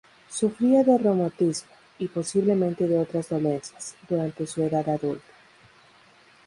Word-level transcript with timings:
Sufría 0.31 0.83
de 0.83 0.97
reumatismo, 0.97 1.69
y 1.99 2.07
posiblemente 2.07 2.87
de 2.87 2.97
otras 2.97 3.29
dolencias, 3.29 3.93
durante 4.09 4.47
su 4.47 4.63
edad 4.63 4.89
adulta. 4.89 5.31